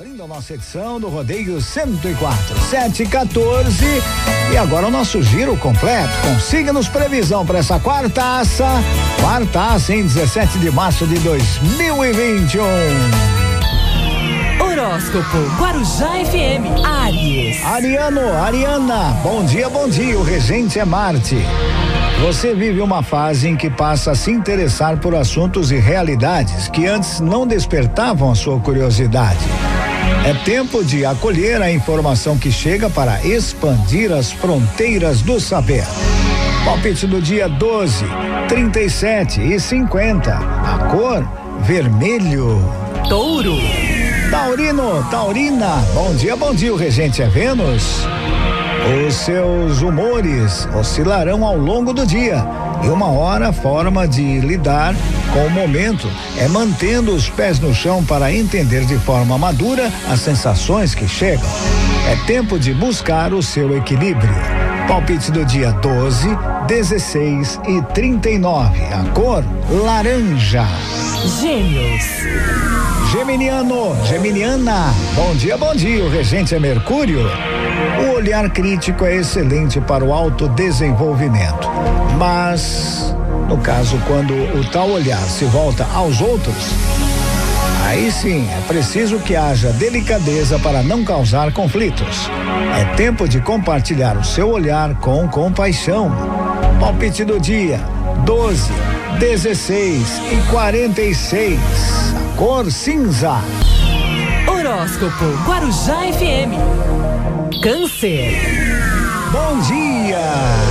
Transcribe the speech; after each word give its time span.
Abrindo 0.00 0.22
a 0.22 0.28
nossa 0.28 0.54
edição 0.54 1.00
do 1.00 1.08
Rodeio 1.08 1.60
104, 1.60 2.56
714. 2.70 3.84
E 4.52 4.56
agora 4.56 4.86
o 4.86 4.92
nosso 4.92 5.20
giro 5.20 5.56
completo. 5.56 6.12
Consiga-nos 6.22 6.88
previsão 6.88 7.44
para 7.44 7.58
essa 7.58 7.80
quartaça. 7.80 8.64
Quartaça 9.20 9.92
em 9.92 10.04
17 10.04 10.60
de 10.60 10.70
março 10.70 11.04
de 11.04 11.18
2021. 11.18 12.62
Horóscopo 14.60 15.36
Guarujá 15.58 16.10
FM 16.26 16.86
Aries. 16.86 17.64
Ariano, 17.64 18.32
Ariana, 18.34 19.16
bom 19.24 19.44
dia, 19.44 19.68
bom 19.68 19.88
dia. 19.88 20.16
O 20.16 20.22
regente 20.22 20.78
é 20.78 20.84
Marte. 20.84 21.38
Você 22.22 22.54
vive 22.54 22.80
uma 22.80 23.02
fase 23.02 23.48
em 23.48 23.56
que 23.56 23.68
passa 23.68 24.12
a 24.12 24.14
se 24.14 24.30
interessar 24.30 24.98
por 24.98 25.16
assuntos 25.16 25.72
e 25.72 25.76
realidades 25.76 26.68
que 26.68 26.86
antes 26.86 27.18
não 27.18 27.44
despertavam 27.44 28.30
a 28.30 28.36
sua 28.36 28.60
curiosidade. 28.60 29.44
É 30.24 30.34
tempo 30.44 30.84
de 30.84 31.04
acolher 31.04 31.62
a 31.62 31.70
informação 31.70 32.36
que 32.36 32.52
chega 32.52 32.90
para 32.90 33.24
expandir 33.24 34.12
as 34.12 34.30
fronteiras 34.30 35.22
do 35.22 35.40
saber. 35.40 35.84
Palpite 36.64 37.06
do 37.06 37.22
dia 37.22 37.48
12, 37.48 38.04
37 38.48 39.40
e 39.40 39.58
50. 39.58 40.34
A 40.34 40.88
cor 40.90 41.26
vermelho. 41.62 42.60
Touro. 43.08 43.56
Taurino, 44.30 45.02
Taurina, 45.10 45.76
bom 45.94 46.14
dia, 46.14 46.36
bom 46.36 46.54
dia. 46.54 46.74
O 46.74 46.76
regente 46.76 47.22
é 47.22 47.26
Vênus. 47.26 48.06
Os 48.88 49.16
seus 49.16 49.82
humores 49.82 50.66
oscilarão 50.74 51.44
ao 51.44 51.58
longo 51.58 51.92
do 51.92 52.06
dia. 52.06 52.42
E 52.82 52.88
uma 52.88 53.08
hora 53.08 53.48
a 53.48 53.52
forma 53.52 54.08
de 54.08 54.40
lidar 54.40 54.94
com 55.30 55.44
o 55.46 55.50
momento 55.50 56.08
é 56.38 56.48
mantendo 56.48 57.14
os 57.14 57.28
pés 57.28 57.60
no 57.60 57.74
chão 57.74 58.02
para 58.02 58.32
entender 58.32 58.86
de 58.86 58.96
forma 58.96 59.36
madura 59.36 59.92
as 60.08 60.20
sensações 60.20 60.94
que 60.94 61.06
chegam. 61.06 61.50
É 62.08 62.16
tempo 62.26 62.58
de 62.58 62.72
buscar 62.72 63.34
o 63.34 63.42
seu 63.42 63.76
equilíbrio. 63.76 64.32
Palpite 64.88 65.30
do 65.30 65.44
dia 65.44 65.72
12, 65.72 66.26
16 66.66 67.60
e 67.68 67.82
39. 67.92 68.80
A 68.94 69.04
cor 69.12 69.44
laranja. 69.68 70.66
Gêmeos. 71.38 72.04
Geminiano, 73.12 73.94
Geminiana, 74.06 74.94
bom 75.14 75.34
dia, 75.34 75.58
bom 75.58 75.74
dia. 75.74 76.02
O 76.02 76.08
regente 76.08 76.54
é 76.54 76.58
Mercúrio. 76.58 77.26
O 78.00 78.14
olhar 78.14 78.48
crítico 78.48 79.04
é 79.04 79.16
excelente 79.16 79.78
para 79.78 80.02
o 80.02 80.10
autodesenvolvimento, 80.10 81.68
mas 82.18 83.14
no 83.50 83.58
caso 83.58 83.98
quando 84.06 84.32
o 84.58 84.64
tal 84.70 84.88
olhar 84.88 85.20
se 85.24 85.44
volta 85.44 85.86
aos 85.92 86.22
outros, 86.22 86.72
aí 87.88 88.12
sim 88.12 88.46
é 88.50 88.60
preciso 88.66 89.18
que 89.18 89.34
haja 89.34 89.72
delicadeza 89.72 90.58
para 90.58 90.82
não 90.82 91.02
causar 91.04 91.52
conflitos. 91.52 92.28
É 92.78 92.84
tempo 92.96 93.26
de 93.26 93.40
compartilhar 93.40 94.16
o 94.16 94.24
seu 94.24 94.50
olhar 94.50 94.94
com 94.96 95.26
compaixão. 95.28 96.12
Palpite 96.78 97.24
do 97.24 97.40
dia: 97.40 97.80
12, 98.24 98.70
16 99.18 100.20
e 100.32 100.50
46. 100.50 101.58
A 101.58 102.36
cor 102.36 102.70
cinza. 102.70 103.36
Horóscopo 104.46 105.24
Guarujá 105.46 106.00
FM. 106.12 106.52
Câncer. 107.62 108.38
Bom 109.32 109.60
dia, 109.60 110.18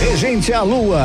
regente 0.00 0.52
a 0.52 0.62
lua. 0.62 1.04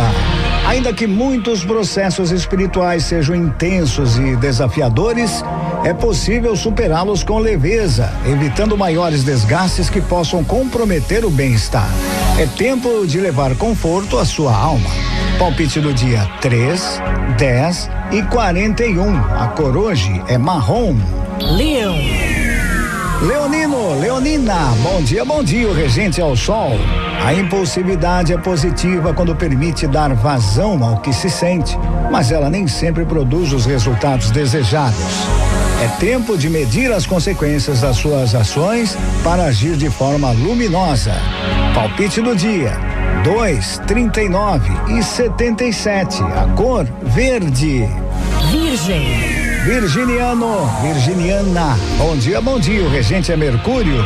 Ainda 0.68 0.92
que 0.92 1.06
muitos 1.06 1.64
processos 1.64 2.32
espirituais 2.32 3.04
sejam 3.04 3.36
intensos 3.36 4.18
e 4.18 4.36
desafiadores, 4.36 5.44
é 5.86 5.94
possível 5.94 6.56
superá-los 6.56 7.24
com 7.24 7.38
leveza, 7.38 8.12
evitando 8.26 8.76
maiores 8.76 9.24
desgastes 9.24 9.88
que 9.88 10.02
possam 10.02 10.44
comprometer 10.44 11.24
o 11.24 11.30
bem-estar. 11.30 11.88
É 12.40 12.48
tempo 12.48 13.06
de 13.06 13.20
levar 13.20 13.56
conforto 13.56 14.18
à 14.18 14.26
sua 14.26 14.52
alma. 14.52 14.90
Palpite 15.38 15.80
do 15.80 15.94
dia 15.94 16.28
3, 16.42 17.02
10 17.38 17.90
e 18.14 18.24
41. 18.24 19.16
A 19.16 19.50
cor 19.50 19.78
hoje 19.78 20.24
é 20.28 20.40
marrom. 20.40 20.98
Leão. 21.40 22.25
Leonino, 23.22 24.00
Leonina, 24.00 24.74
bom 24.84 25.02
dia, 25.02 25.24
bom 25.24 25.44
dia. 25.44 25.68
O 25.68 25.74
regente 25.74 26.20
é 26.20 26.26
o 26.26 26.36
sol. 26.36 26.72
A 27.24 27.34
impulsividade 27.34 28.34
é 28.34 28.38
positiva 28.38 29.14
quando 29.14 29.36
permite 29.36 29.88
dar 29.88 30.14
vazão 30.14 30.84
ao 30.84 30.98
que 30.98 31.14
se 31.14 31.30
sente, 31.30 31.78
mas 32.12 32.32
ela 32.32 32.50
nem 32.50 32.68
sempre 32.68 33.06
produz 33.06 33.54
os 33.54 33.66
resultados 33.66 34.32
desejados. 34.32 35.00
É 35.82 35.88
tempo 36.00 36.38
de 36.38 36.50
medir 36.50 36.92
as 36.92 37.06
consequências 37.06 37.82
das 37.82 37.98
suas 37.98 38.36
ações 38.36 38.98
para 39.24 39.46
agir 39.46 39.76
de 39.76 39.90
forma 39.90 40.32
luminosa. 40.32 41.14
Palpite 41.74 42.22
do 42.22 42.36
dia: 42.36 42.74
2, 43.24 43.82
39 43.88 44.72
e 44.98 45.02
77. 45.02 46.22
A 46.22 46.54
cor 46.56 46.86
verde. 47.04 47.90
Virgem. 48.52 49.45
Virginiano, 49.66 50.70
Virginiana, 50.84 51.76
bom 51.98 52.16
dia, 52.16 52.40
bom 52.40 52.60
dia. 52.60 52.84
O 52.84 52.88
regente 52.88 53.32
é 53.32 53.36
Mercúrio. 53.36 54.00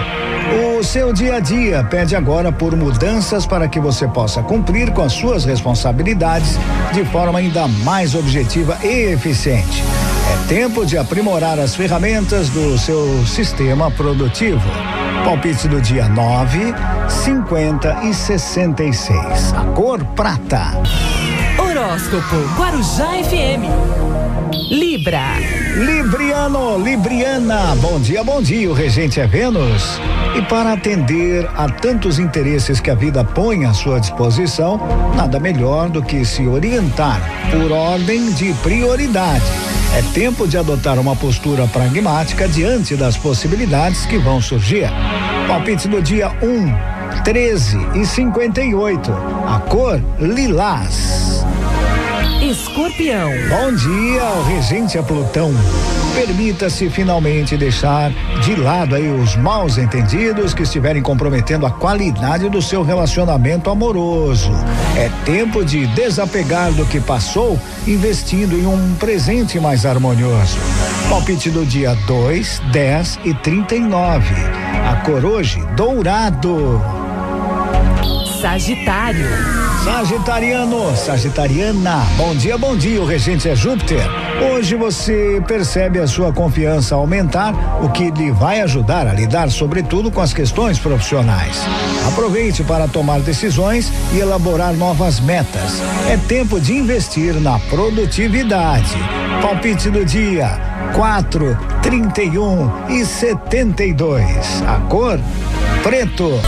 O 0.80 0.82
seu 0.82 1.12
dia 1.12 1.36
a 1.36 1.40
dia 1.42 1.84
pede 1.84 2.16
agora 2.16 2.50
por 2.50 2.78
mudanças 2.78 3.46
para 3.46 3.68
que 3.68 3.78
você 3.78 4.08
possa 4.08 4.42
cumprir 4.42 4.94
com 4.94 5.02
as 5.02 5.12
suas 5.12 5.44
responsabilidades 5.44 6.58
de 6.94 7.04
forma 7.04 7.40
ainda 7.40 7.68
mais 7.68 8.16
objetiva 8.16 8.78
e 8.82 9.12
eficiente. 9.12 9.84
É 10.32 10.48
tempo 10.48 10.86
de 10.86 10.98
aprimorar 10.98 11.60
as 11.60 11.76
ferramentas 11.76 12.48
do 12.48 12.78
seu 12.78 13.26
sistema 13.26 13.92
produtivo. 13.92 14.64
Palpite 15.26 15.68
do 15.68 15.82
dia 15.82 16.08
9, 16.08 16.74
50 17.10 18.06
e 18.06 18.14
66. 18.14 19.54
A 19.54 19.66
cor 19.76 20.02
prata. 20.16 20.72
Horóscopo 21.58 22.38
Guarujá 22.58 23.10
FM. 23.26 24.19
Libra. 24.52 25.38
Libriano, 25.76 26.78
Libriana, 26.78 27.76
bom 27.76 28.00
dia, 28.00 28.24
bom 28.24 28.42
dia. 28.42 28.70
O 28.70 28.74
regente 28.74 29.20
é 29.20 29.28
Vênus. 29.28 30.00
E 30.36 30.42
para 30.44 30.74
atender 30.74 31.48
a 31.56 31.70
tantos 31.70 32.18
interesses 32.18 32.80
que 32.80 32.90
a 32.90 32.96
vida 32.96 33.24
põe 33.24 33.66
à 33.66 33.74
sua 33.74 34.00
disposição, 34.00 34.80
nada 35.16 35.40
melhor 35.40 35.90
do 35.90 36.02
que 36.02 36.26
se 36.26 36.48
orientar 36.48 37.22
por 37.52 37.72
ordem 37.72 38.32
de 38.34 38.54
prioridade. 38.56 39.46
É 39.96 40.02
tempo 40.14 40.48
de 40.48 40.58
adotar 40.58 40.98
uma 41.00 41.16
postura 41.16 41.68
pragmática 41.68 42.48
diante 42.48 42.96
das 42.96 43.18
possibilidades 43.18 44.06
que 44.06 44.18
vão 44.18 44.42
surgir. 44.42 44.90
Palpite 45.48 45.88
do 45.88 46.02
dia 46.02 46.32
1, 46.42 47.24
13 47.24 47.78
e 47.96 48.06
58. 48.06 49.12
A 49.48 49.60
cor 49.60 50.02
lilás. 50.20 51.39
Escorpião. 52.50 53.30
Bom 53.48 53.76
dia, 53.76 54.24
o 54.24 54.44
regente 54.44 54.98
é 54.98 55.04
Plutão. 55.04 55.54
Permita-se 56.16 56.90
finalmente 56.90 57.56
deixar 57.56 58.12
de 58.42 58.56
lado 58.56 58.96
aí 58.96 59.08
os 59.08 59.36
maus 59.36 59.78
entendidos 59.78 60.52
que 60.52 60.64
estiverem 60.64 61.04
comprometendo 61.04 61.68
a 61.68 61.72
qualidade 61.72 62.50
do 62.50 62.60
seu 62.60 62.82
relacionamento 62.82 63.70
amoroso. 63.70 64.52
É 64.98 65.12
tempo 65.26 65.64
de 65.64 65.86
desapegar 65.88 66.72
do 66.72 66.88
que 66.88 67.00
passou, 67.00 67.60
investindo 67.86 68.56
em 68.56 68.66
um 68.66 68.96
presente 68.96 69.60
mais 69.60 69.86
harmonioso. 69.86 70.58
Palpite 71.08 71.52
do 71.52 71.64
dia 71.64 71.94
2, 72.08 72.62
10 72.72 73.20
e 73.26 73.34
39. 73.36 74.34
A 74.90 74.96
cor 75.06 75.24
hoje, 75.24 75.64
dourado. 75.76 76.82
Sagitário. 78.42 79.69
Sagitariano, 79.84 80.96
Sagitariana, 80.96 82.06
bom 82.18 82.36
dia, 82.36 82.58
bom 82.58 82.76
dia. 82.76 83.02
O 83.02 83.06
regente 83.06 83.48
é 83.48 83.56
Júpiter. 83.56 84.04
Hoje 84.52 84.76
você 84.76 85.42
percebe 85.48 86.00
a 86.00 86.08
sua 86.08 86.34
confiança 86.34 86.96
aumentar, 86.96 87.54
o 87.82 87.90
que 87.90 88.12
lhe 88.12 88.30
vai 88.30 88.60
ajudar 88.60 89.08
a 89.08 89.14
lidar, 89.14 89.50
sobretudo, 89.50 90.12
com 90.12 90.20
as 90.20 90.34
questões 90.34 90.78
profissionais. 90.78 91.62
Aproveite 92.08 92.62
para 92.64 92.88
tomar 92.90 93.22
decisões 93.22 93.92
e 94.14 94.20
elaborar 94.20 94.74
novas 94.74 95.20
metas. 95.22 95.82
É 96.10 96.18
tempo 96.18 96.60
de 96.60 96.74
investir 96.74 97.36
na 97.36 97.58
produtividade. 97.58 98.96
Palpite 99.42 99.90
do 99.90 100.04
dia: 100.04 100.60
4, 100.94 101.58
31 101.82 102.90
e 102.90 103.06
72. 103.06 104.62
A 104.68 104.80
cor: 104.90 105.20
preto. 105.84 106.40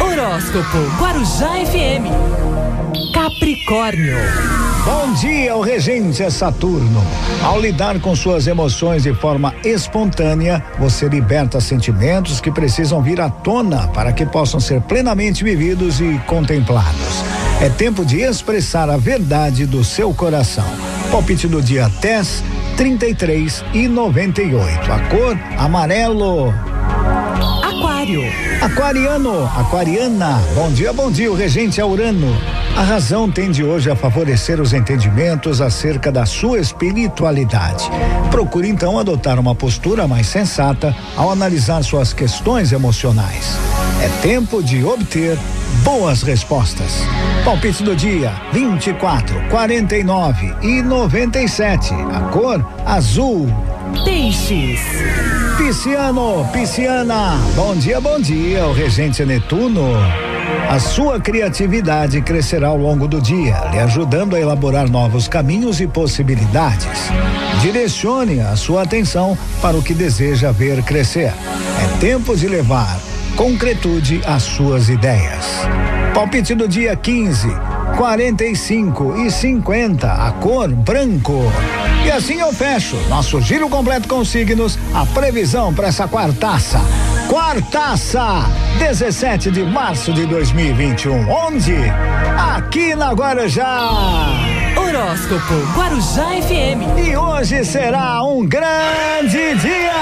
Horóscopo 0.00 0.78
Guarujá 0.98 1.50
FM. 1.66 2.33
Capricórnio. 3.74 4.16
Bom 4.84 5.12
dia, 5.14 5.56
o 5.56 5.60
regente 5.60 6.22
é 6.22 6.30
Saturno. 6.30 7.04
Ao 7.42 7.60
lidar 7.60 7.98
com 7.98 8.14
suas 8.14 8.46
emoções 8.46 9.02
de 9.02 9.12
forma 9.12 9.52
espontânea, 9.64 10.62
você 10.78 11.08
liberta 11.08 11.60
sentimentos 11.60 12.40
que 12.40 12.52
precisam 12.52 13.02
vir 13.02 13.20
à 13.20 13.28
tona 13.28 13.88
para 13.88 14.12
que 14.12 14.24
possam 14.24 14.60
ser 14.60 14.80
plenamente 14.82 15.42
vividos 15.42 16.00
e 16.00 16.20
contemplados. 16.26 17.24
É 17.60 17.68
tempo 17.68 18.04
de 18.04 18.20
expressar 18.20 18.88
a 18.88 18.96
verdade 18.96 19.66
do 19.66 19.82
seu 19.82 20.14
coração. 20.14 20.66
Palpite 21.10 21.48
do 21.48 21.60
dia 21.60 21.90
10, 22.00 22.44
33 22.76 23.64
e 23.72 23.88
98. 23.88 24.92
A 24.92 24.98
cor 25.08 25.38
amarelo. 25.58 26.54
Aquário. 27.60 28.22
Aquariano, 28.60 29.44
aquariana, 29.56 30.40
bom 30.54 30.70
dia, 30.70 30.92
bom 30.92 31.10
dia, 31.10 31.30
o 31.30 31.34
regente 31.34 31.80
é 31.80 31.84
Urano. 31.84 32.63
A 32.76 32.82
razão 32.82 33.30
tende 33.30 33.62
hoje 33.62 33.88
a 33.88 33.94
favorecer 33.94 34.60
os 34.60 34.72
entendimentos 34.72 35.60
acerca 35.60 36.10
da 36.10 36.26
sua 36.26 36.58
espiritualidade. 36.58 37.88
Procure 38.32 38.68
então 38.68 38.98
adotar 38.98 39.38
uma 39.38 39.54
postura 39.54 40.08
mais 40.08 40.26
sensata 40.26 40.94
ao 41.16 41.30
analisar 41.30 41.84
suas 41.84 42.12
questões 42.12 42.72
emocionais. 42.72 43.56
É 44.02 44.08
tempo 44.22 44.60
de 44.60 44.84
obter 44.84 45.38
boas 45.84 46.22
respostas. 46.22 47.04
Palpite 47.44 47.84
do 47.84 47.94
dia: 47.94 48.32
24, 48.52 49.48
49 49.50 50.54
e 50.62 50.82
97. 50.82 51.94
A 51.94 52.20
cor 52.32 52.66
azul. 52.84 53.46
Peixes. 54.04 54.80
Pisciano, 55.56 56.44
pisciana, 56.52 57.38
bom 57.54 57.76
dia, 57.76 58.00
bom 58.00 58.18
dia, 58.18 58.66
o 58.66 58.72
regente 58.72 59.24
Netuno. 59.24 60.23
A 60.68 60.78
sua 60.78 61.20
criatividade 61.20 62.20
crescerá 62.20 62.68
ao 62.68 62.76
longo 62.76 63.06
do 63.06 63.20
dia, 63.20 63.56
lhe 63.70 63.78
ajudando 63.78 64.34
a 64.34 64.40
elaborar 64.40 64.88
novos 64.90 65.28
caminhos 65.28 65.80
e 65.80 65.86
possibilidades. 65.86 67.10
Direcione 67.60 68.40
a 68.40 68.56
sua 68.56 68.82
atenção 68.82 69.38
para 69.60 69.76
o 69.76 69.82
que 69.82 69.94
deseja 69.94 70.50
ver 70.50 70.82
crescer. 70.82 71.32
É 71.82 71.98
tempo 71.98 72.36
de 72.36 72.48
levar 72.48 72.98
concretude 73.36 74.20
às 74.24 74.42
suas 74.42 74.88
ideias. 74.88 75.46
Palpite 76.14 76.54
do 76.54 76.68
dia 76.68 76.94
15, 76.94 77.48
45 77.96 79.16
e 79.26 79.30
50, 79.30 80.12
a 80.12 80.32
cor 80.32 80.68
branco. 80.68 81.42
E 82.04 82.10
assim 82.10 82.40
eu 82.40 82.52
fecho 82.52 82.96
nosso 83.08 83.40
giro 83.40 83.68
completo 83.68 84.08
com 84.08 84.24
signos, 84.24 84.78
a 84.92 85.04
previsão 85.06 85.74
para 85.74 85.88
essa 85.88 86.06
quartaça. 86.06 86.80
Quartaça, 87.28 88.44
17 88.78 89.50
de 89.50 89.62
março 89.62 90.12
de 90.12 90.26
2021. 90.26 91.28
Onde? 91.30 91.74
Aqui 92.56 92.94
na 92.94 93.12
Guarujá. 93.12 93.90
Horóscopo 94.76 95.54
Guarujá 95.74 96.26
FM. 96.42 97.08
E 97.08 97.16
hoje 97.16 97.64
será 97.64 98.22
um 98.22 98.46
grande 98.46 99.54
dia. 99.56 99.93